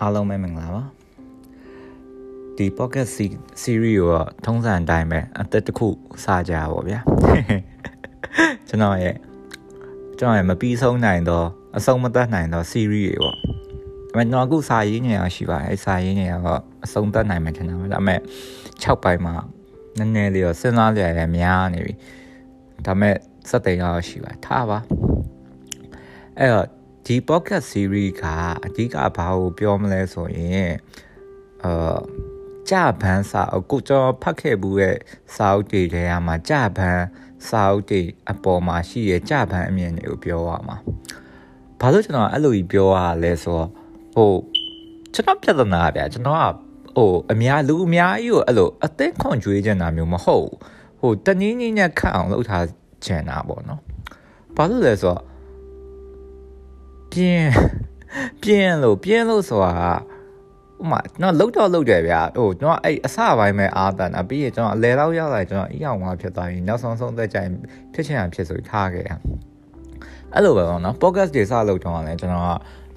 [0.00, 0.82] အားလုံးပဲမင်္ဂလာပါ
[2.56, 3.06] ဒီ pocket
[3.62, 5.88] series ကိုထုံးစံအတိုင်းပဲအသက်တစ်ခု
[6.24, 7.00] စကြပါဗျာ
[8.68, 9.16] ကျွန်တော်ရဲ့
[10.18, 11.46] ကျွန်တော်ရဲ့မပြီးဆုံးနိုင်တော့
[11.76, 13.40] အဆုံးမသတ်နိုင်တော့ series တွေပေါ့ဒါ
[14.08, 18.20] ပေမဲ့ကျွန်တော်အခုစာရေးနေရရှိပါတယ်အဲစာရေးနေရတော့အဆုံးသတ်နိုင်မယ်ထင်တာပဲဒါပေမဲ့
[18.82, 19.34] 6ပိုင်းမှာ
[19.98, 21.94] နည်းနည်းလေးတော့စဉ်းစားကြရလည်းများနေပြီ
[22.86, 23.14] ဒါပေမဲ့
[23.50, 24.78] စက်တိန်တော့ရှိပါထားပါ
[26.38, 26.66] အဲ့တော့
[27.08, 28.22] ဒီ podcast series က
[28.64, 30.72] အဓိကဘာကိုပြောမလဲဆိုရင်
[31.64, 31.98] အာ
[32.68, 34.96] ကြပန်းစာအုပ်ကိုကျွန်တော်ဖတ်ခဲ့ဘူးရဲ့
[35.34, 37.04] စာအုပ်တွေထဲမှာကြပန်း
[37.48, 40.76] စာအုပ်တွေအပေါ်မှာရှိရဲ့ကြပန်းအမြင်တွေကိုပြောရမှာ
[41.80, 43.68] ဘာလို့ကျွန်တော်အဲ့လိုကြီးပြောရလဲဆိုတော့
[44.14, 44.32] ဟို
[45.14, 46.52] ကျွန်တော်ပြဿနာဗျာကျွန်တော်က
[46.96, 50.48] ဟိုအများလူအများကြီးကိုအဲ့လိုအသိခွန်ကြွေးကြတာမျိုးမဟုတ်
[51.00, 52.64] ဟိုတနည်းနည်းနဲ့ခတ်အောင်လုပ်ထား
[53.04, 53.80] ချင်တာပေါ့နော်
[54.56, 55.20] ဘာလို့လဲဆိုတော့
[57.16, 57.50] ပြင်း
[58.42, 59.92] ပြင်းလို့ပြင်းလို့ဆိုတာ
[60.80, 67.50] ဥမာကျွန်တော်လှုပ်တော့လှုပ်တယ်ဗျာဟိုကျွန်တော်အဲ့အစပိုင်းပဲအာတန်တာပြီးရင်ကျွန်တော်အလဲတော့ရောက်လာကျွန်တော်အီအောင်မှဖြစ်သွားရင်နောက်ဆုံးဆုံးသက်ကြရင်
[67.94, 69.10] ဖြစ်ချင်တာဖြစ်ဆိုထားခဲ့ရ
[70.32, 72.52] အဲ့လိုပဲပေါ့နော် podcast တွေစလုပ်တော့လည်းကျွန်တော်က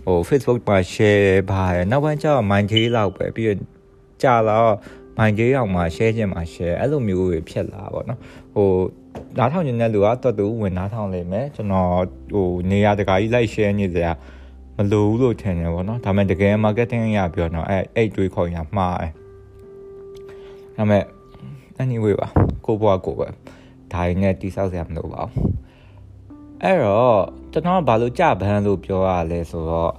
[0.05, 3.57] ဟို Facebook မှာ share ပါတယ်နောက်ပိုင်းကျတော့ mind game လောက်ပဲပြီးရင်
[4.23, 4.73] ကြာတော့
[5.17, 8.19] mind game အောင်မှာ share ခြင်းမှာ share အဲ့လိုမျိုးတွေဖြစ်လာပါတော့
[8.53, 8.69] ဟို
[9.37, 11.89] နားထောင်နေတဲ့လူကတော့တူဝင်နားထောင်လိမ့်မယ်ကျွန်တော်
[12.33, 14.11] ဟိုနေရာတကာကြီးလိုက် share နေစရာ
[14.77, 19.11] မလိုဘူးလို့ထင်တယ်ဗောနော်ဒါပေမဲ့တကယ် marketing ရပြောတော့အဲ့အဲ့တွေးခေါ်ရမှားတယ်
[20.77, 21.03] ဒါပေမဲ့
[21.81, 22.27] anyway ပါ
[22.65, 23.27] ကိုဘွားကိုပဲ
[23.93, 25.49] ဒါရင်းနဲ့တိဆောက်စရာမလိုပါဘူး
[26.63, 27.19] အဲ့တော့
[27.51, 29.93] ကျွန်တော်ဘာလို့ကြဘန်းလို့ပြောရလဲဆိုတော့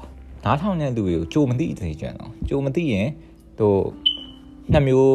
[0.44, 3.08] နားထောင်တဲ့လူတွေကိုကြိုမသိသေးကြတော့ကြိုမသိရင်
[3.60, 3.78] တို့
[4.72, 5.12] နှစ်မျိုး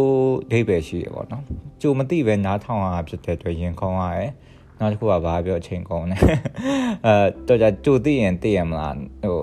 [0.52, 1.44] ဒိဗယ်ရှိရပေါ့နော်
[1.86, 4.32] ကြိုမသိပဲနားထောင်ရဖြစ်တဲ့အတွက်ရင်ခုန်ရတယ်
[4.80, 6.20] နောက်တစ်ခုကဘာပြောအချိန်ကုန်တယ်
[7.06, 7.14] အဲ
[7.48, 9.40] တော့ကြကြိုသိရင်သိရမလားဟို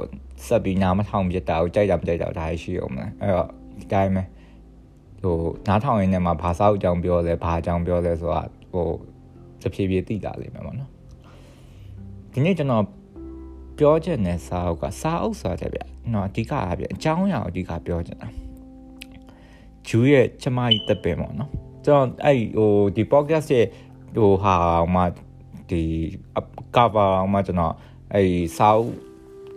[0.47, 3.49] ဆက်ပြီးနားမထောင်ဖြစ်တာကိုကြိုက်တာမကြိုက်တာဒါရှိအောင်မလားအဲ့တော့
[3.81, 4.23] ဒီတိုင်းပဲ
[5.23, 5.37] ဟို
[5.69, 8.43] နားထောင်ရင်းနဲ့မှာဘာသာအကြောင်းပြောလဲဘာအကြောင်းပြောလဲဆိုတာ
[8.73, 8.87] ဟို
[9.63, 10.91] တဖြည်းဖြည်းသိတာလိမ့်မယ်ပေါ့နော်
[12.33, 12.85] ဒီနေ့ကျွန်တော်
[13.79, 15.81] ပြောချင်တဲ့စာအုပ်ကစာအုပ်ဆိုတဲ့ဗျ
[16.13, 18.29] နော်အဓိကအားဖြင့်အကြောင်းအရာအဓိကပြောချင်တာ
[19.89, 21.51] ဂျူးရဲ့ချမကြီးတက်ပင်ပေါ့နော်
[21.87, 23.67] ကျွန်တော်အဲ့ဟိုဒီ podcast ရဲ့
[24.17, 24.57] ဟိုဟာ
[24.95, 25.03] မှ
[25.71, 25.83] ဒီ
[26.77, 27.75] cover မှကျွန်တော်
[28.15, 28.93] အဲ့စာအုပ်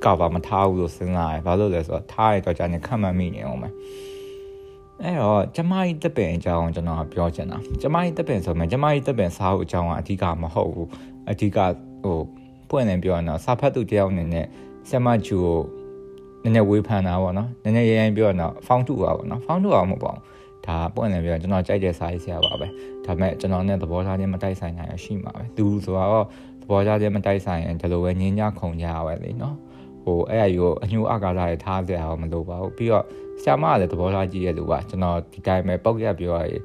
[0.03, 3.73] cover မထားဘူးလို့စဉ်းစားတယ်ဘာလို့လဲဆိုတော့ထားရတော့ကြာနေခံမှမိနေအောင်မယ်
[5.01, 10.89] အဲ့တော့ကျမကြီးတက်ပင်အကြောင်းကျွန်တော်ပြောချင်တာကျမကြီးတက်ပင်ဆိုမှကျမကြီးတက်ပင်စာအုပ်အကြောင်းကအဓိကမဟုတ်ဘူး
[11.29, 11.57] အဓိက
[12.03, 12.17] ဟို
[12.69, 14.45] ပွင့်နေပြောရတော့စာဖတ်သူတယောက်အနေနဲ့
[14.89, 15.59] ဆမဂျူကို
[16.43, 20.21] နည်းနည်းဝေးဖန်တာပေါ့နော်နည်းနည်းရရင်ပြောရတော့ဖောင်းတူပါပေါ့နော်ဖောင်းတူအောင်မဟုတ်ပါဘူး
[20.67, 22.67] ဒါပွင့်နေပြောကျွန်တော်ကြိုက်တဲ့စာရေးဆရာပါပဲ
[23.05, 26.25] ဒါပေမဲ့ကျွန်တော်နဲ့သဘောထားချင်းမတိုက်ဆိုင်နိုင်ရရှိမှာပဲသူဆိုတော့
[26.61, 29.55] သဘောထားချင်းမတိုက်ဆိုင်ရင်ဒီလိုပဲငင်းညခုံကြရပဲလေနော်
[30.03, 33.05] ဟိုအဲ့အယူအညှိုးအကားတွေထားကြရအောင်မလိုပါဘူးပြီးတော့
[33.41, 36.61] ဆရာမကလည်းသဘောထားကြည့်ရလို့ပါကျွန်တော်ဒီတိုင်းပဲပောက်ရပြောရရင်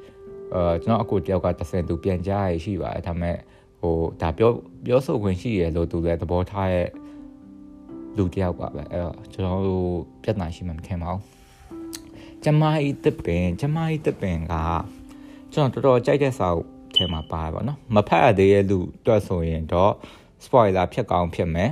[0.54, 3.36] အဲကျွန်တော်အကိုတယောက်ကတစ်ဆင့်သူပြန်ကြားရရှိပါတယ်ဒါပေမဲ့
[3.80, 4.50] ဟိုဒါပြော
[4.86, 6.88] ပြောဆိုခွင့်ရှိရလို့သူလည်းသဘောထားရဲ့
[8.16, 9.86] လူတယောက်ပါပဲအဲ့တော့ကျွန်တော်တို့
[10.22, 11.39] ပြဿနာရှိမှမထင်ပါဘူး
[12.43, 14.53] ကျမဤတပင်ကျမဤတပင်က
[15.53, 19.93] ကျွန်တော်တော်တော်ကြိုက်တဲ့စာအုပ်ထဲမှာပါပါเนาะမဖတ်ရသေးတဲ့လူတွက်ဆိုရင်တော့
[20.43, 21.69] spoiler ဖြစ်ကောင်းဖြစ်မယ်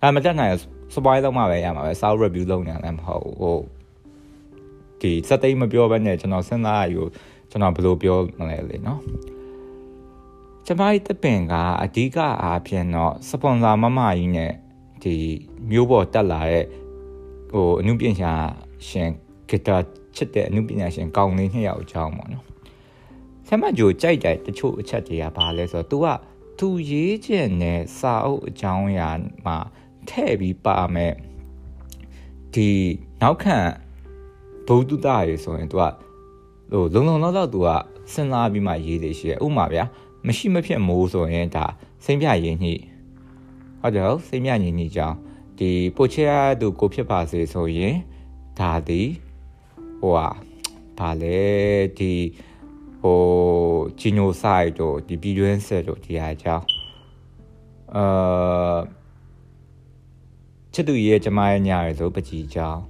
[0.00, 0.54] အဲမတက်နိုင်
[0.94, 3.58] spoiler မှပဲရမှာပဲစာအုပ် review လုပ်နေတယ်မဟုတ်ဟို
[5.00, 7.02] ဒီစက်သိမ်းမပြောဘဲနဲ့ကျွန်တော်စဉ်းစားရယူ
[7.50, 8.98] ကျွန်တော်ဘယ်လိုပြောမလဲလေเนาะ
[10.66, 14.52] ကျမဤတပင်ကအဓိကအားဖြင့်တော့စပွန်ဆာမမကြီးနဲ့
[15.02, 15.14] ဒီ
[15.70, 16.64] မျိုးပေါ်တက်လာတဲ့
[17.50, 18.32] ဟိုအမှုပညာ
[18.88, 19.10] ရှင်
[19.50, 19.76] ဂီတာ
[20.16, 22.44] ချစ်တဲ့အမှုပညာရှင်ကောင်းလေးနှစ်ယောက်အကြောင်းပေါ့နော်
[23.46, 26.06] ဆမ်မဂျိုကြိုက်တဲ့တချို့အချက်တွေကဘာလဲဆိုတော့ तू က
[26.58, 29.10] သူရေးချင်တဲ့စာအုပ်အကြောင်းအရာ
[29.44, 29.56] မှာ
[30.08, 31.14] ထည့်ပြီးပါမယ်
[32.54, 32.70] ဒီ
[33.22, 33.56] နောက်ခံ
[34.66, 35.82] ဘုဒ္ဓတာရေဆိုရင် तू က
[36.70, 37.68] ဟိုလုံလုံလောက်လောက် तू က
[38.12, 39.84] စဉ်းစားပြီးမှရေးလေရှိရဥမာဗျာ
[40.26, 41.64] မရှိမဖြစ်မိုးဆိုရင်ဒါ
[42.04, 42.74] စိမ့်ပြရင်းညှိ
[43.80, 45.16] ဟုတ်တယ်စိမ့်ပြရင်းညှိကြောင်း
[45.58, 46.28] ဒီပိုချဲ
[46.60, 47.94] သူကိုဖြစ်ပါစေဆိုရင်
[48.58, 49.00] ဒါဒီ
[50.01, 50.27] ဟိုဟာ
[50.97, 51.41] ဘာလဲ
[51.99, 52.13] ဒီ
[53.01, 53.21] ဟို
[53.99, 56.65] ဂျီနိုဆိုက်တို့ဒီပြည်တွင်းဆက်တို့ဒီအားကြောင်း
[57.95, 58.77] အာ
[60.73, 62.81] ချစ်သူရဲ့ကျမရဲ့ညာရယ်ဆိုပကြီးကြောင်း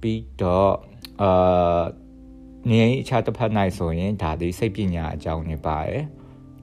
[0.00, 0.74] ပြီးတော့
[1.22, 1.82] အာ
[2.68, 6.04] နေအခြားတစ်ဖက်၌ဆိုရင်ဒါဒီစိတ်ပညာအကြောင်းနေပါတယ်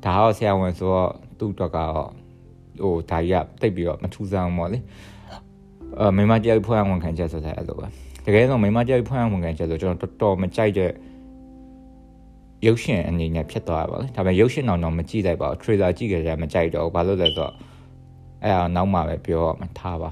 [0.06, 2.10] ဒါတော့ဆရာဝန်ဆိုတော့သူ့တော့ကတော့
[2.82, 4.80] ဟိုဒါကြီးကတိတ်ပြီးတော့မထူးဆန်းဘူးပေါ့လေ
[6.00, 7.88] အဲမိမတယောက်ဖွဲ့ဝန်ခံချက်ဆိုတဲ့အဲ့လိုပဲ
[8.29, 10.91] တကယ်ဆိုမိမတယောက်ဖွဲ့ဝန်ခံချက်ဆိုကျွန်တော်တော်တော်မကြိုက်တဲ့
[12.67, 17.53] ရုပ်ရှင်အနေနဲ့ဖြစ်သွားပါလေဒါပေမဲ့ရုပ်ရှင်တော့တော့မကြည့်လိုက်ပါဘူး trailer ကြည့်ကြတယ်မကြိုက်တော့ဘူးဘာလို့လဲဆိုတော့
[18.43, 20.11] အဲ့ဒါနောက်မှပဲပြောမှထားပါ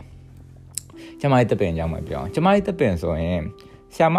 [1.21, 3.43] ကျမရဲ့တပင်အကြောင်းမှပြောအောင်ကျမရဲ့တပင်ဆိုရင်
[3.97, 4.17] ဆ iam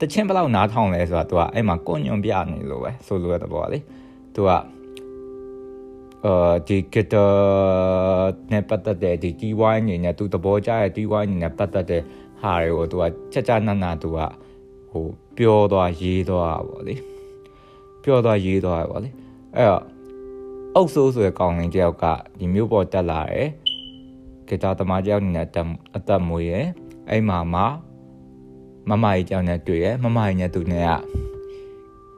[0.00, 3.78] တချင်းဘယ်လောက်နားထောင်လဲဆိုတာ तू ကအဲ့မှာကိုညွန်ပြနေလို့ပဲဆိုလိုတဲ့ဘောလေ
[4.34, 4.50] तू က
[6.24, 7.14] အာဒီကတ
[8.52, 12.02] နဲ့ပတ်သက်တဲ့ဒီ DY အနေနဲ့ तू သဘောကျတဲ့ DY အနေနဲ့ပတ်သက်တဲ့
[12.41, 13.03] ဟာတွေကို तू က
[13.33, 14.19] ချက်ချနာနာ तू က
[14.91, 15.05] ဟို
[15.37, 16.95] ပြောသွားရေးသွားပါလေ
[18.03, 19.09] ပြောသွားရေးသွားပါလေ
[19.55, 19.83] အဲ့တော့
[20.75, 22.05] အုပ်ဆိုးဆိုတဲ့ကောင်လေးတယောက်က
[22.39, 23.49] ဒီမျိုးပေါ်တက်လာတယ်
[24.47, 25.51] ဂီတာသမားတယောက်အနေနဲ့အ
[26.07, 26.67] သက်မွေးရယ်
[27.09, 27.61] အဲ့မှာမှ
[28.89, 30.91] မမကြီးတယောက်နဲ့တွေ့ရယ်မမကြီးနဲ့သူနဲ့က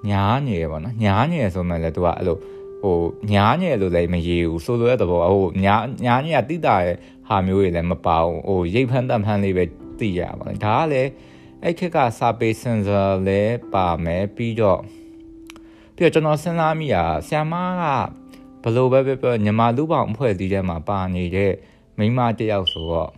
[0.09, 2.37] ညားနေရပေါ့နော်ညားနေရဆိုမှလည်းသူကအဲ့လို
[2.81, 2.97] ဟို
[3.33, 6.97] ညားနေရလို့လည်းမရေးဘူးဆိုလိုတဲ့သဘောဟိုညားညားနေရတိတာရဲ့
[7.27, 9.63] ဟာမျိုးတွေလည်းမပါဘူးဟိုရိတ်ဖန်းတတ်ဖန်းလေးပဲ
[10.03, 11.09] သိရပါဘူးဒါကလည်း
[11.63, 14.81] အဲ့ခက်ကစာပေစင်ဆာလည်းပါမယ်ပြီးတော့
[15.95, 17.83] ပြီးတော့ကျွန်တော်စဉ်းစားမိတာဆ iam က
[18.63, 21.53] ဘလို့ပဲပဲညမာလူပေါင်းအဖွဲ့အစည်းထဲမှာပါနေတဲ့
[21.99, 23.09] မိမတယောက်ဆိုတော့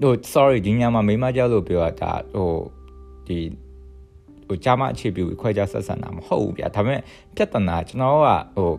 [0.00, 2.52] ဟို sorry ဒီညမှာမိမတယောက်လို့ပြောတာဟို
[3.26, 3.38] ဒီ
[4.46, 7.00] ဟိုဂျာမအခြေပြုခွဲခြားဆက်ဆံတာမဟုတ်ဘူးဗျာဒါပေမဲ့
[7.36, 8.70] ပြဿနာကျွန်တော်ကဟို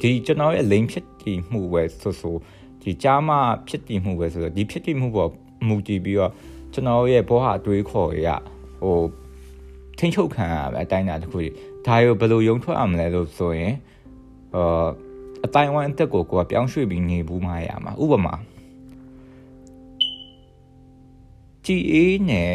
[0.00, 2.36] ဒီကျွန်တော်ရဲ့ link ဖြစ်တည်မှုပဲဆိုဆို
[2.82, 3.30] ဒီဂျာမ
[3.68, 5.30] ဖြစ်တည်မှုပဲဆိုတော့ဒီဖြစ်တည်မှုပေါ်
[5.66, 6.32] မူတည်ပြီးတော့
[6.72, 8.28] ကျွန်တော်ရဲ့ဘောဟာတွေးခေါ်ရ
[8.80, 8.98] ဟို
[9.98, 11.54] ထိန်းချုပ်ခံရပဲအတိုင်းအတာတစ်ခုကြီး
[11.86, 13.74] ဒါရောဘယ်လိုယုံထွက်အောင်မလဲလို့ဆိုရင်
[14.56, 14.86] အာ
[15.44, 18.34] အတိုင်းဝိုင်းအသက်ကိုကိုကပြောင်းရွှေ့ပြီးနေဘူးမှရမှာဥပမာ
[21.64, 22.54] ကြည်အေးနဲ့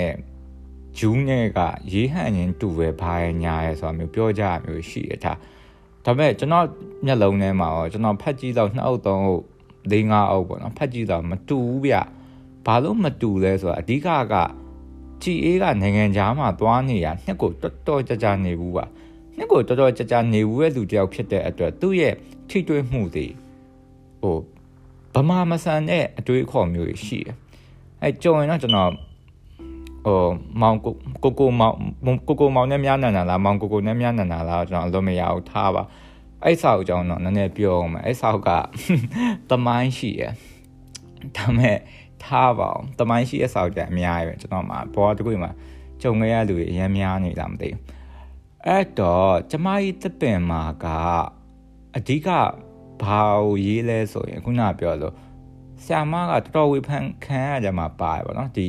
[0.98, 1.60] ဂျူးနဲ့က
[1.92, 5.34] ရေးဟန်ရင်တူပဲဘာရညာရဲဆိုတာမျိုးပြောကြမျိုးရှိရတာ
[6.06, 6.66] ဒါပေမဲ့ကျွန်တော်
[7.06, 9.44] မျက်လုံးထဲမှာရောကျွန်တော်ဖတ်ကြည့်တော့နှစ်အုပ်သုံးအုပ်
[9.92, 11.96] ၄၅အုပ်ပေါ့နော်ဖတ်ကြည့်တော့မတူဘူးဗျ
[12.66, 14.36] ဘာလို့မတူလဲဆိုတာအဓိကက
[15.22, 18.86] ကြည်အေးကနိုင်ငံခြားမှာသွားနေရနှစ်ကိုတော်တော်ကြကြနေဘူးပါ
[19.38, 22.14] နှစ်ကိုတော်တော်ကြကြနေဘူးရဲ့လူတယောက်ဖြစ်တဲ့အတွက်သူ့ရဲ့
[22.50, 23.28] ထိတွေ့မှုတွေ
[24.22, 24.38] ဟို
[25.16, 27.36] ဗမာမဆန်တဲ့အတွေးခေါ်မျိုးရှိတယ်
[28.02, 28.92] အဲကြုံရင်တော့ကျွန်တော်
[30.06, 30.20] ဟို
[30.62, 30.94] မောင်ကို
[31.24, 31.76] ကိုကိုမောင်
[32.28, 35.84] ကိုကိုမောင်နဲ့များနန္ဒာလားမောင်ကိုကိုနဲ့များနန္ဒာလားကျွန်တော်အလုံးမရအောင်ထားပါ
[36.44, 38.50] အဲ့ဆောက်အကြောင်းတော့နည်းနည်းပြောအောင်မယ်အဲ့ဆောက်က
[39.50, 40.24] တမိုင်းရှိရ
[41.38, 41.78] ဒါမဲ့
[42.26, 45.52] ထားပါအောင်တမိုင်းရှိတဲ့ဆောက်ကြအများကြီးပဲကျွန်တော်မှာဘောတကူမှာ
[46.02, 47.80] ကြုံခဲ့ရလူတွေအများများနေလားမသိဘူး
[48.68, 50.86] အဲ့တော့ကျမကြီးတပင်မှာက
[51.96, 52.30] အဓိက
[53.02, 55.14] ဘာကိုရေးလဲဆိုရင်ခုနပြောလို့
[55.86, 58.68] ဆ iam ကတော်တော်ဝေဖန်ခံရကြမှာပါတယ်ဗောနော်ဒီ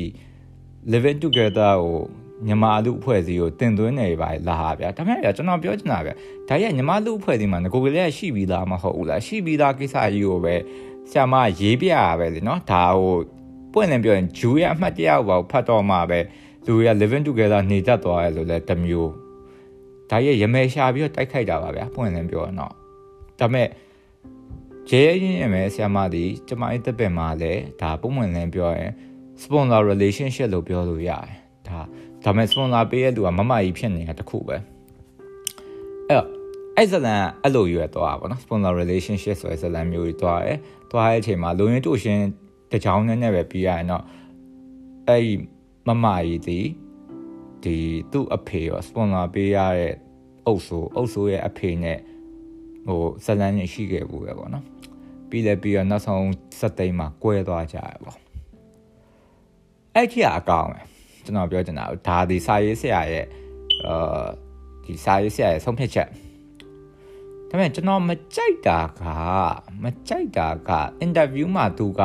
[0.92, 1.98] living together ကို
[2.46, 6.14] ညမလူအဖွဲ့အစည်းကိုတင်သွင်းနေပါလားဟာဗျာဒါပေမဲ့ကျွန်တော်ပြောချင်တာဗျာ
[6.48, 10.54] ဒါရညမလူအဖွဲ့အစည်းမှာငကိုကလေးရှိပြီးသားမဟုတ်ဘူးလားရှိပြီးသားကိစ္စကြီးကိုပဲ
[11.10, 13.14] ဆ iam ရေးပြရပဲလေနော်ဒါဟို
[13.74, 16.20] ပွင့်လင်းပြောရင်ဂျူရဲ့အမှတ်တရဘောဖတ်တော့မှပဲ
[16.66, 19.12] လူရ living together နေတတ်သွားရလို့လဲတမျိုး
[20.10, 22.72] ဒါရဲ့ရမယ်ရှာပြီးတော့တိုက်ခိုက်တာပါဗျာပွင့်လင်းပြောရင်တော့
[23.40, 23.68] ဒါပေမဲ့
[24.90, 28.90] ရဲရင်ရမယ်ဆ iam ဒီကျမရဲ့တက်ပင်မှာလည်းဒါပုံမှန်လင်းပြောရင်
[29.42, 31.30] sponsor relationship လို့ပြောလို့ရတယ်
[31.68, 31.78] ဒါ
[32.24, 34.56] ဒါမဲ့ sponsor ပေးတဲ့သူကမမကြီးဖြစ်နေတာတခုပဲ
[36.08, 36.28] အဲ့တော့
[36.76, 40.58] အဲ့ဇလန်အဲ့လိုရွယ်သွားပါတော့ sponsor relationship ဆိုတဲ့ဇလန်မျိုးကြီးသွားတယ်
[40.90, 42.20] သွားတဲ့အချိန်မှာလူရင်းတို့ရှင်
[42.74, 44.04] တချောင်းနဲ့နဲ့ပဲပြီးရရင်တော့
[45.08, 45.32] အဲ့ဒီ
[45.86, 46.58] မမကြီးဒီ
[47.64, 47.76] ဒီ
[48.12, 49.94] သူ့အဖေရော sponsor ပေးရတဲ့
[50.46, 51.98] အုပ်ဆိုအုပ်ဆိုရဲ့အဖေနဲ့
[52.86, 54.64] ဟိုဇလန်နေရှိခဲ့ဘူးပဲပေါ့နော်
[55.28, 56.24] ပြီးလဲပြီးတော့နောက်ဆုံး
[56.60, 58.18] စက်သိမ်းမှာကွဲသွားကြရပေါ့
[59.94, 60.80] အဲ့ဒီအကောင်ပဲ
[61.24, 63.26] ကျွန်တော်ပြောချင်တာဒါဒီစာရေးဆရာရဲ့
[63.86, 64.26] အာ
[64.84, 66.08] ဒီစာရေးဆရာရဲ့ဆုံးဖြတ်ချက်
[67.48, 69.02] ဒါပေမဲ့ကျွန်တော်မကြိုက်တာက
[69.82, 72.02] မကြိုက်တာကအင်တာဗျူးမှာသူက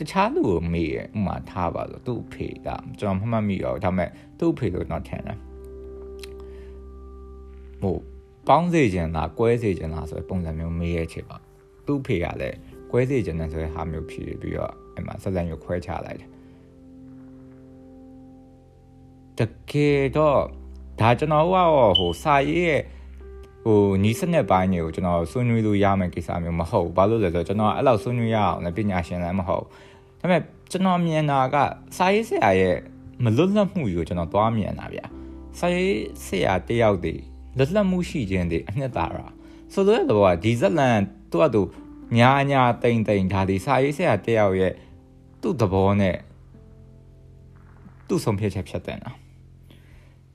[0.00, 2.68] တခြားလူကိုမေးရဥမာထားပါလို့သူ့ဖေက
[3.00, 5.38] ကျွန်တော်မှတ်မှတ်မိရောဒါပေမဲ့သူ့ဖေလို့တော့ထင်တယ်
[7.80, 7.96] ဟို
[8.48, 11.36] ပေါင်းစေခြင်းလားကွဲစေခြင်းလားဆိုတဲ့ပုံစံမျိုးမေးရချေပါ
[11.86, 12.56] သူ့ဖေကလည်း
[12.90, 16.30] ကွဲစေခြင်းနဲ့ဆိုတဲ့ဟာမျိုးဖြစ်ပြီးတော့အဲ့မှာဆက်လက်ရခွဲချလိုက်တယ်
[19.38, 19.40] တ
[19.70, 20.40] ကယ်တော့
[21.00, 22.82] ဒါကျွန်တော်ကတော့ဟိုစာရေးရဲ့
[23.64, 29.66] ဟိုညီစနစ်ပိုင်းတွေကိုကျွန်တော်ဆွေးနွေးလို့ရမယ့်ကိစ္စမျိုးမဟုတ်ဘူးဘာလို့လဲဆိုတော့ကျွန်တော်အဲ့လောက်ဆွေးနွေးရအောင်လည်းပညာရှင်လည်းမဟုတ်ဒါ
[30.20, 31.56] ပေမဲ့ကျွန်တော်မြင်တာက
[31.96, 32.76] စာရေးဆရာရဲ့
[33.24, 35.06] မလွတ်လပ်မှုကိုကျွန်တော်သွားမြင်တာဗျာ
[35.58, 37.22] စာရေးဆရာတယောက်တည်း
[37.56, 39.18] လွတ်လပ်မှုရှိခြင်းတည်းအနှစ်သာရ
[39.72, 40.98] ဆိုတော့တော့ဒီဇက်လန်
[41.30, 41.62] သူ့အတူ
[42.18, 44.72] ညာညာတိမ်တိမ်ဒါဒီစာရေးဆရာတယောက်ရဲ့
[45.42, 46.16] သူ့သဘောနဲ့
[48.08, 49.16] သူ့ဆုံးဖြတ်ချက်ဖြတ်တယ်နော်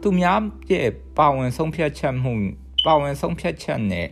[0.02, 0.40] သူများ
[0.72, 2.34] ရဲ့ပါဝင်ဆုံးဖြတ်ချက်မှု
[2.86, 4.08] ပါဝင်ဆုံးဖြတ်ချက်နဲ့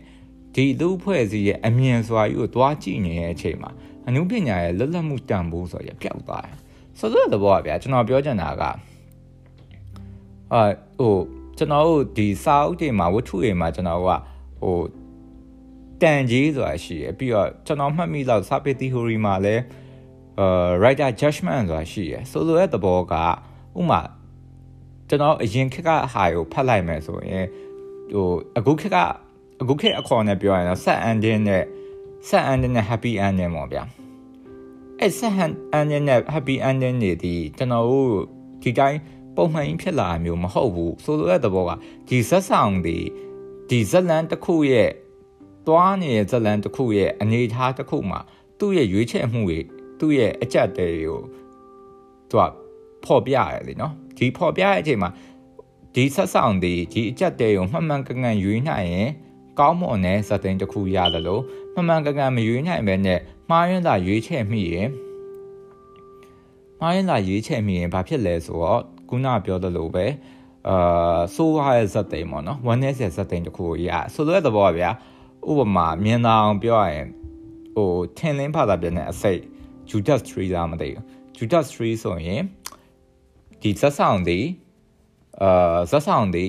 [0.54, 3.70] ဒီလူဖွဲ့စည်းရဲ့အမြင်စွာကြီးကိုသွားကြည့်နေတဲ့အချိန်မှာ
[4.06, 6.58] အနုပညာရဲ့လွတ်လပ်မှုတန်ဖိုးဆိုရပျောက်သွားတယ်
[6.98, 10.62] ဆိုတော့တဘောကဗျာကျွန်တော်ပြောချင်တာကအာ
[10.98, 11.14] ဟို
[11.58, 14.08] ကျွန်တော်တို့ဒီစာအုပ်တွေမှာဝတ္ထုတွေမှာကျွန်တော်က
[14.60, 14.78] ဟို
[16.02, 19.62] တန်ကြီးဆိုတာရှိရပြီးတော့ကျွန်တော်မှတ်မိတော့စာပေ theory မှာလည်း
[20.38, 23.14] ဟအာ writer judgment ဆိုတာရှိရယ်ဆိုလိုတဲ့သဘောက
[23.78, 24.00] ဥမာ
[25.08, 27.46] ကျွန်တော်အရင်ခက်ကဟာကိုဖတ်လိုက်မယ်ဆိုရင်
[28.12, 28.96] ဟိုအခုခက်က
[29.60, 31.62] အခုခက်အခေါ်နဲ့ပြောရရင်ဆက် ending နဲ့
[32.28, 33.82] ဆက် ending နဲ့ happy ending ပေါ့ဗျာ
[34.98, 35.34] အဲ့ဆက်
[35.78, 38.10] ending နဲ့ happy ending တွေဒီကျွန်တော်တို့
[38.62, 38.98] ဒီတိုင်း
[39.36, 41.70] ပုံမှန်ဖြစ်လာမျိုးမဟုတ်ဘူးဆိုလိုတဲ့သဘောက
[42.08, 42.98] ဒီဇက်ဆောင်တွေ
[43.70, 44.90] ဒီဇက်လန်တစ်ခုရဲ့
[45.66, 48.20] သွားနေတဲ့ဇက်လန်တစ်ခုရဲ့အနေအထားတစ်ခုမှာ
[48.58, 49.58] သူ့ရဲ့ရွေးချယ်မှုတွေ
[49.98, 51.20] သူ့ရဲ့အကြက်တဲတွေကို
[52.30, 52.50] သူက
[53.04, 55.10] ဖော်ပြရတယ်လीနော်ဒီဖော်ပြတဲ့အချိန်မှာ
[55.94, 59.10] ဒီဆက်ဆောင်ဒီဒီအကြက်တွေကိုမှန်မှန်ကန်ကန်ရွေးနိုင်ရင်
[59.58, 61.42] ကောင်းမွန်တဲ့ဇက်သိန်းတစ်ခုရတယ်လို့
[61.74, 63.20] မှန်မှန်ကန်ကန်မရွေးနိုင်ပဲနဲ့
[63.50, 64.88] မှားရင်းသာရွေးချယ်မိရင်
[66.80, 70.06] မှားရင်းသာရွေးချယ်မိရင်ဘာဖြစ်လဲဆိုတော့ခုနပြောသလိုပဲ
[70.68, 74.90] အာဆိုးရတဲ့ဇက်သိန်းပေါ့နော်ဝမ်းနည်းစရာဇက်သိန်းတစ်ခုကိုရဆိုလိုတဲ့သဘောပါဗျာ
[75.50, 77.06] ဥပမာမြင်သာအောင်ပြောရရင်
[77.74, 79.40] ဟိုထင်လင်းဖတာပြန်တဲ့အစိတ်
[79.90, 81.02] Judas 3လားမသိဘူး
[81.36, 82.42] Judas 3ဆိုရင်
[83.62, 84.38] ဒီဇက်ဆောင်ဒီ
[85.42, 86.46] အာဇက်ဆောင်ဒီ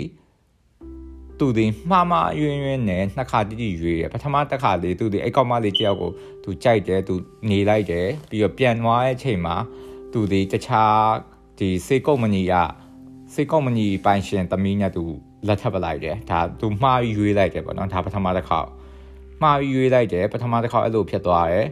[1.39, 6.11] သူဒီမှားမှားယွင်းယွင်းနဲ့နှစ်ခါတိတိရွေးရပထမတစ်ခါလေးသူဒီအဲ့ကောင်မလေးတယောက်ကို
[6.43, 7.15] သူကြိုက်တယ်သူ
[7.49, 9.55] နေလိုက်တယ်ပြီးတော့ပြန်သွားတဲ့အချိန်မှာ
[10.13, 10.99] သူဒီတခြား
[11.59, 12.53] ဒီစေကုမ္ပဏီက
[13.33, 15.03] စေကုမ္ပဏီပိုင်ရှင်သမီးနဲ့သူ
[15.47, 18.59] လက်ထပ်ပလိုက်တယ်ဒါသူမှားရွေးလိုက်တယ်ပေါ့နော်ဒါပထမတစ်ခါ
[19.41, 21.67] မှားရွေးလိုက်တယ်ပထမတစ်ခါအဲ့လိုဖြစ်သွားတယ်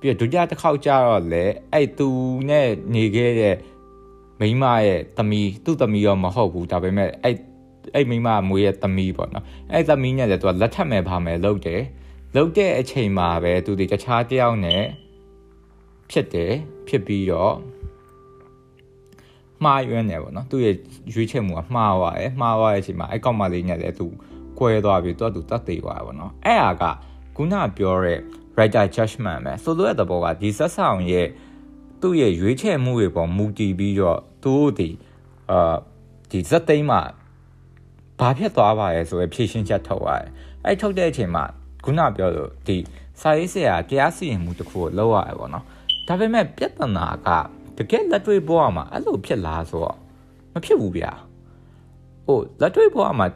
[0.00, 2.08] ပြီးတော့ဒုတိယတစ်ခေါက်ကျတော့လေအဲ့သူ
[2.48, 3.54] နဲ့နေခဲ့တဲ့
[4.42, 7.36] မိမရဲ့သမီးသူ့သမီးရောမဟုတ်ဘူးဒါပေမဲ့အဲ့
[7.94, 11.82] အဲ့မိမမွေးရဲ့သမီးပေါ့နော်အဲ့သမီးနဲ့လည်းသူကလက်ထပ်မဲ့ပါမယ်လုပ်တယ်
[12.36, 14.82] လုပ်တဲ့အချိန်မှာပဲသူဒီတခြားတယောက်နဲ့
[16.10, 16.52] ဖြစ်တယ်
[16.88, 17.54] ဖြစ်ပြီးတော့
[19.64, 20.76] မှားရွံ့တယ်ပေါ့နော်သူ့ရဲ့
[21.14, 24.06] ရွေးချယ်မှုကမှားသွားတယ်မှားသွားတဲ့အချိန်မှာအဲ့ကောင်မလေးနဲ့လည်းသူ
[24.58, 26.84] ကွဲသွားပြီးသူကသူတတ်သေးသွားတယ်ပေါ့နော်အဲ့ဟာက
[27.36, 28.18] ခုနပြောတဲ့
[28.56, 31.26] writer judgment ပဲဆိုလိုတဲ့သဘောကဒီဆက်ဆောင်ရဲ့
[32.00, 34.88] သူ့ရဲ့ရွေးချယ်မှုတွေပေါ်မူတည်ပြီးတော့ သူတို့ဒီ
[35.50, 35.76] အာ
[36.30, 37.00] ဒီဇက်သိမ်းမှာ
[38.20, 40.28] ဘာဖြစ်သွားပါလဲဆိုရယ်ဖြည့်ရှင်းချက်ထုတ်ရတယ်
[40.64, 41.44] အဲ့ထုတ်တဲ့အချိန်မှာ
[41.84, 42.76] ခုနပြောလို့ဒီ
[43.20, 45.64] စာရေးဆရာတရားစီရင်မှုတစ်ခုကိုလောက်ရတယ်ပေါ့နော်
[46.06, 47.28] ဒါပေမဲ့ပြဿနာက
[47.76, 49.98] တကယ်လက်တွေ့ဘဝမှာအဲ့လိုဖြစ်လားဆိုတော့
[50.52, 51.12] မဖြစ်ဘူးဗျာ
[52.26, 53.26] ဟိုလက်တွေ့ဘဝမှာ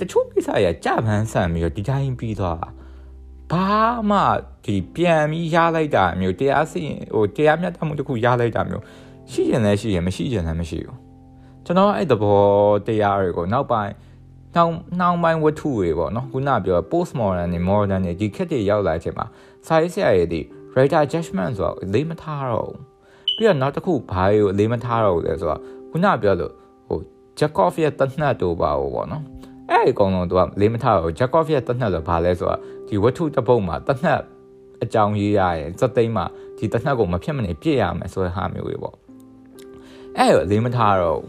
[0.00, 2.68] တချို့ကိစ္စရကြပန်းဆန်ပြီးတော့ဒီတိုင်းပြီးသွားတာ
[3.52, 3.68] ဘာ
[4.10, 4.18] မှ
[4.64, 8.84] ဒီပြန်ပြီးရလိုက်တာမျိုးတရားစီရင်ဟိုတရားမျှတမှုတစ်ခုရလိုက်တာမျိုး
[9.30, 10.98] ရှိရင်လည်းရှိရင်မရှိရင်လည်းမရှိဘူး
[11.64, 12.42] ကျွန်တော်အဲ့သဘော
[12.86, 13.92] တရားတွေကိုနောက်ပိုင်း
[14.56, 19.26] နောက်နောက်ပိုင်းဝတ္ထုတွေပေါ့နော်ခုနပြော post modern နဲ့ modern နဲ့ဒီခက်တွေရောက်လာချိန်မှာ
[19.66, 20.40] စာရေးဆရာတွေဒီ
[20.72, 22.80] writer judgment ဆိုတော့လေးမထားတော့ဘူး
[23.36, 25.60] ပြီးတော့နောက်တစ်ခုဘာကိုလေးမထားတော့ဘူးလဲဆိုတော့
[25.90, 26.52] ခုနပြောလို့
[26.88, 26.98] ဟို
[27.38, 29.22] Jacob ရဲ့တနတ်တို့ပါဘောပေါ့နော်
[29.70, 34.20] အဲ့ဒီအကောင်လုံးသူကလေးမထားတော့ Jacob ရဲ့တနတ်ဆိုဘာလဲဆိုတော့ဒီဝတ္ထုတစ်ပုဒ်မှာတနတ်
[34.82, 36.24] အကြောင်းရေးရရင်စက်သိမ်းမှာ
[36.58, 38.96] ဒီတနတ်ကိုမဖြစ်မနေပြည့်ရမယ်ဆိုတဲ့ဟာမျိုးတွေပေါ့
[40.18, 41.22] အဲ့တော့လေးမထားတော့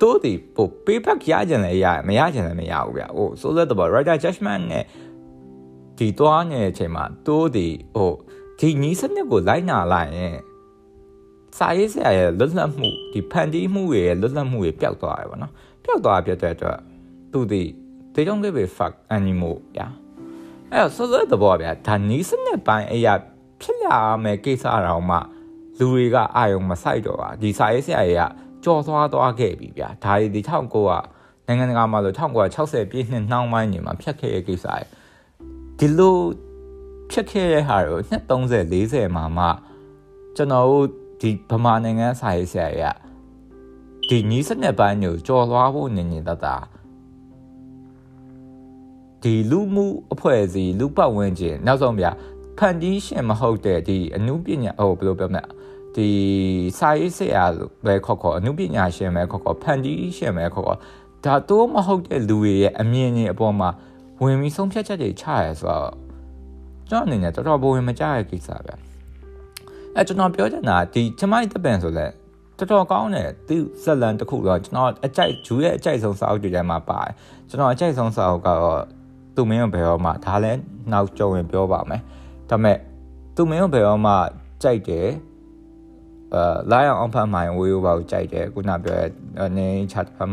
[0.00, 4.84] တိုးဒီပို payback ရကြတယ်ရမရကြတယ်မရဘူးဗျဟိုဆိုလက်တော့ writer judgment နဲ့
[5.98, 7.66] ဒီတွားနေတဲ့အချိန်မှာတိုးဒီ
[7.96, 8.12] ဟို
[8.58, 10.36] ဒီညီစနစ်ကိုလိုက်နာလိုက်ရင်
[11.56, 15.52] စာရေးဆရာရဲ့လွတ်လပ်မှုဒီဖန်တီးမှုရဲ့လွတ်လပ်မှုတွေပျောက်သွားတယ်ပေါ့နော်
[15.84, 16.78] ပျောက်သွားပြတဲ့အတွက်
[17.32, 17.62] သူဒီ
[18.14, 19.86] they don't give a fuck anymore ညာ
[20.70, 23.14] အဲ့တော့ဆိုတဲ့ဘောဗျာဒါနီးစနစ်ပိုင်းအရာ
[23.60, 25.18] ဖြစ်လာမယ်ကိစ္စတော်မှ
[25.78, 28.22] လူတွေကအာယုံမဆိုင်တော့ပါဒီစာရေးဆရာတွေက
[28.64, 32.16] ကြော်သွားသွားခဲ့ပြီဗျာဒါဒီ1900နိုင်ငံတကာမှာလို့
[32.52, 34.78] 1960ပြည့်နှစ်နှောင်းပိုင်းနေမှာဖြတ်ခဲ့တဲ့ကိစ္စတွေ
[35.78, 36.16] ဒီလို
[37.10, 39.46] ဖြတ်ခဲ့တဲ့ဟာကိုနှစ်30 40မှာမှ
[40.36, 40.86] ကျွန်တော်တို့
[41.22, 42.92] ဒီဗမာနိုင်ငံစာရေးဆရာ
[44.08, 46.56] တွေကဒီနီးစနစ်ပိုင်းကိုကြော်သွားဖို့နေနေတတ်တာ
[49.22, 52.10] ဒီလူမှုအဖွဲ့အစည်းလူပတ်ဝန်းကျင်နောက်ဆုံးဗျာ
[52.58, 55.42] ဖန်တီးရှင်မဟုတ်တဲ့ဒီအမှုပညာဟိုဘယ်လိုပြောမလဲ
[55.96, 56.10] ဒီ
[56.78, 57.44] စာရေးဆရာ
[57.84, 60.78] ပဲခေါ်ခေါ်အမှုပညာရှင်ပဲခေါ်ခေါ်ဖန်တီးရှင်ပဲခေါ်ခေါ်
[61.24, 63.68] ဒါတော့မဟုတ်တဲ့လူတွေရဲ့အမြင်တွေအပေါ်မှာ
[64.22, 65.92] ဝင်ပြီးဆုံးဖြတ်ချက်တွေချရဲဆိုတော့
[66.88, 68.74] ကျွန်တော်အနေနဲ့တော်တော်ဘဝင်မကြရတဲ့ကိစ္စပဲ
[69.94, 72.06] အဲကျွန်တော်ပြောချင်တာဒီကျမိုက်တပင်ဆိုလဲ
[72.58, 77.12] တော်တော်ကောင်းတယ်သူဇက်လန်တစ်ခုတော့ကျွန်တော်အကြိုက်ဂျူရဲ့အကြိုက်ဆုံးစာအုပ်တွေထဲမှာပါတယ်
[77.48, 78.80] ကျွန်တော်အကြိုက်ဆုံးစာအုပ်ကတော့
[79.36, 80.60] သူမင်းဘယ်တော့မှဒါလည်း
[80.92, 82.00] နောက်ကြုံရင်ပြောပါမယ်
[82.50, 82.78] ဒါပေမဲ့
[83.36, 84.12] သူမင်းဘယ်တော့မှ
[84.62, 85.08] ကြိုက်တယ်
[86.34, 88.98] အာလာရအောင်ဖန်မိုင်ဝေးဘာကိုကြိုက်တယ်ခုနပြော
[89.42, 90.32] အနေချတ်ဖန်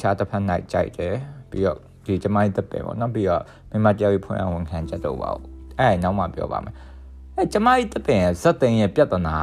[0.00, 1.14] ချတ်ဖန်နိုင်ကြိုက်တယ်
[1.50, 5.44] ပြီးတော့ဒီကျမိုင်းတက်ပဲပေါ့နော်ပြီးတော့မိမတယောက်ဖွင့်အောင်ဝန်ခံချက်တော့ပါဘူး
[5.78, 6.74] အဲ့နောက်မှပြောပါမယ်
[7.36, 9.36] အဲကျမိုင်းတက်ပင်ဇက်တင်ရဲ့ပြဿနာ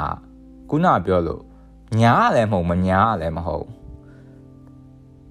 [0.70, 1.42] ခုနပြောလို့
[2.02, 3.66] ညားလည်းမဟုတ်မညားလည်းမဟုတ်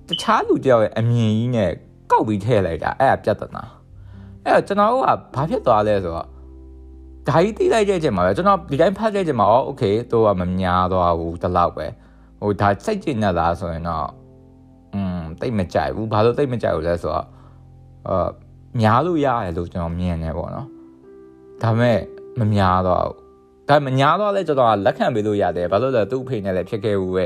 [0.08, 1.70] တခြားလူတယောက်ရဲ့အမြင်ကြီးနဲ့
[2.10, 3.64] ကောက်ပြီးထည့်လိုက်တာအဲ့ဒါပြဿနာ
[4.44, 6.28] အဲ့တော့ကျွန်တော်တို့ကဘာဖြစ်သွားလဲဆိုတော့တ
[7.27, 11.87] ဒါကြီးတိလိုက်တဲ့အချိန်မှာပဲကျွန်တော်ဒီတိုင်းဖတ်တဲ့အချိန်မှာအော်โอเคသူကမများတော့ဘူးတလောက်ပဲ
[12.41, 14.07] ဟိုဒါစိတ်ကျင်နေလားဆိုရင်တော့
[14.93, 17.25] อืมတိတ်မကြိုက်ဘူးဘာလို့တိတ်မကြိုက်ဘူးလဲဆိုတော့
[18.07, 18.27] အာ
[18.79, 20.67] များလို့ရတယ်လို့ကျွန်တော်မြင်နေပေါ့နော်
[21.61, 21.99] ဒါပေမဲ့
[22.39, 23.23] မများတော့
[23.69, 27.25] ဒါမညာတော့လဲကျွန်တော်လက်ခံပေးလို့ရတယ်ဘာလို့လဲသူ့ဖေနဲ့လည်းဖြစ်ခဲ့ဘူးပဲ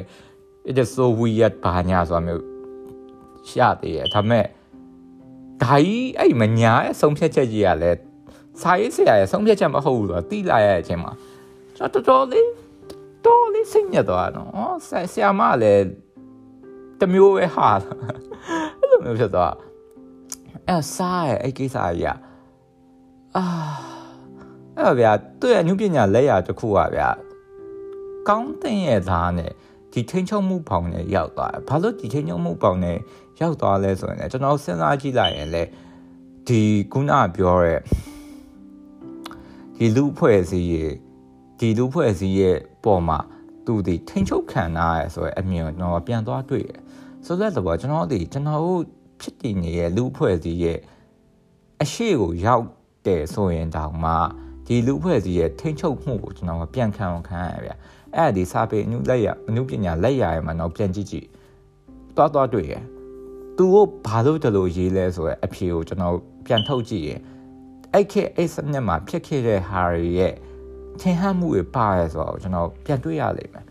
[0.69, 2.43] it is so weird ဘာညာဆိုတာမျိုး
[3.49, 4.45] ရှာသေးတယ်ဒါပေမဲ့
[5.63, 7.99] ဒါကြီးအဲ့မညာရဲ့ဆုံးဖြတ်ချက်ကြီးကလည်း
[8.61, 11.11] စာရေးဆရာရဲ့ဆုံးဖြတ်ချက်မဟုတ်ဘူးဆိုတော့တိလာရတဲ့အချိန်မှာ
[11.77, 12.49] ကျွန်တော်တော်တော်လေး
[13.25, 14.59] တော်လေးစိတ်ညစ်သွားတော့ဩ
[15.11, 15.83] ဆရာမလည်း
[16.99, 17.69] တမျိုးပဲဟာ
[18.79, 19.53] အဲ့လိုမျိုးဖြစ်သွား
[20.67, 22.17] အဲ့စားရဲ့အဲ့ကိစ္စကြီးอ่ะ
[23.35, 23.43] အာ
[24.75, 27.09] အဲ့တော့ဗျာသူ့ရဲ့အမှုပညာလက်ရာတစ်ခုอ่ะဗျာ
[28.27, 29.51] ကောင်းတဲ့ရဲ့သားနဲ့
[29.93, 32.97] ဒီထိန်ချုံမှုပေါင်းနဲ့ရောက်သွားတယ်ဘာလို့ဒီထိန်ချုံမှုပေါင်းနဲ့
[33.41, 35.69] ရောက်သွားလဲဆိုရင်လည်းကျွန်တော်စဉ်းစားကြည့်လိုက်ရင်လည်း
[36.47, 37.79] ဒီခုနပြောတဲ့
[39.82, 40.92] ဒီလူဖွဲ့စည်းရဲ့
[41.58, 43.18] ဒီလူဖွဲ့စည်းရဲ့ပေါ်မှာ
[43.66, 46.70] သူဒီထိန်ချုပ်ခံရရဲဆိုရယ်အမြင်ကိုကျွန်တော်ပြန်သွားတွေ့ရ
[47.26, 48.82] ဆိုတော့ကျွန်တော်ဒီကျွန်တော်တို့
[49.20, 50.78] ဖြစ်တည်နေတဲ့လူဖွဲ့စည်းရဲ့
[51.82, 52.66] အရှိကိုရောက်
[53.06, 54.12] တယ်ဆိုရင်တောင်မှ
[54.66, 57.70] ဒီလူဖွဲ့စည်းရဲ့ထိန်ချုပ်မှုကိုကျွန်တော်ပြန်ခံအောင်ခံရဗျ
[58.16, 61.26] အဲ့ဒီစာပေအနုလက်ရအနုပညာလက်ရရဲ့မှာတော့ပြန်ကြည့်ကြည့်
[62.16, 62.74] သွားသွားတွေ့ရ
[63.56, 67.20] သူတို့ဘာလို့တလို့ရေးလဲဆိုရယ်အဖြေကိုကျွန်တော်ပြန်ထုတ်ကြည့်ရင်
[67.92, 70.34] အဲ့ခေအဲ့စနစ်မှာဖြစ်ခဲ့တဲ့ဟာတွေရဲ့
[71.00, 73.66] ထင်ဟမှုတွေပါရဲဆိုတော့ကျွန်တော်ပြန်တွေ့ရလိမ့်မယ်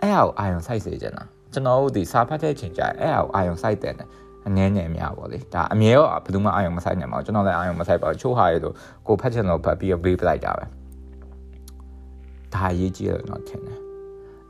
[0.00, 3.94] အဲ့ဟာကိုအာယုံစိုက်စေချင်တာကျွန်တော်တို့ဒီစာဖတ်တဲ့ချိန်ကျရင်အဲ့ဟာကိုအာယုံစိုက်တယ်
[4.46, 8.72] အနည်းငယ်များပေါ့လေဒါအမြဲတော့ဘယ်သူမှအာယုံမဆိုင်နိုင်ပါဘူးကျွန်တော်လည်းအာယုံမဆိုင်ပါဘူးချိုးဟာရဲဆို
[9.06, 10.64] ကိုဖတ်ချင်တော့ဖတ်ပြီးတော့ပေးပလိုက်တာပဲ
[12.54, 13.78] ဒါရေးကြည့်ရတော့ထင်တယ်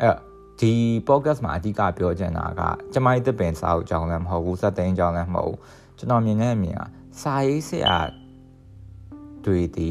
[0.01, 0.17] အဲ့
[0.61, 0.73] ဒီ
[1.09, 2.61] podcast မှာအဓိကပြောချင်တာက
[2.93, 5.59] ကျမိုင်းသစ်ပင်စာအုပ်ကြောင်းလည်းမဟုတ်ဘူးစက်သိန်းကြောင်းလည်းမဟုတ်ဘူး
[5.99, 6.83] ကျွန်တော်မြင်တဲ့အမြင်က
[7.21, 7.97] စာရေးဆရာ
[9.45, 9.91] တွေဒီ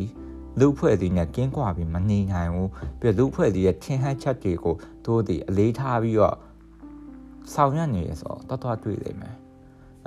[0.60, 6.38] လူဖွဲ့စည်းနဲ့ကင်းကွာပြီးမနေနိုင်ဘူးပြီးလူဖွဲ့စည်းရဲ့ထင်ဟပ်ချက်တွေကိုတို့ဒီအလေးထားပြီးတော့
[7.53, 9.36] ဆောင်ရွက်နေရဆိုတော့တော်တော်တွေ့လိမ့်မယ်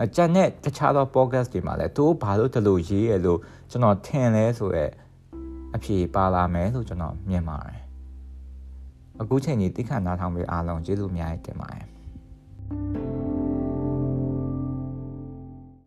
[0.02, 4.92] အကြံနဲ့တခြားသော podcast တွေမှာလည်းသူဘာလို့ဒီလိုရေးရလို့ကျွန်တော်ထင်လဲဆိုရက်
[5.76, 7.82] အဖြေပါလာမယ်လို့ကျွန်တော်မြင်ပါတယ်
[9.20, 11.84] အခုချိန်ကြီးတိခဏနားထောင်ပေးအားလုံးကျေးဇူးအများကြီးတင်ပါတယ်